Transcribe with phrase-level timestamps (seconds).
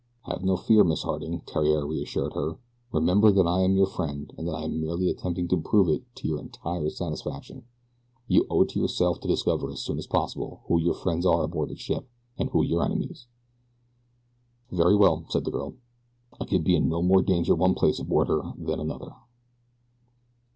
[0.23, 2.57] "Have no fear, Miss Harding," Theriere reassured her.
[2.91, 6.05] "Remember that I am your friend and that I am merely attempting to prove it
[6.15, 7.65] to your entire satisfaction.
[8.27, 11.43] You owe it to yourself to discover as soon as possible who your friends are
[11.43, 13.27] aboard this ship, and who your enemies."
[14.71, 15.75] "Very well," said the girl.
[16.39, 19.11] "I can be in no more danger one place aboard her than another."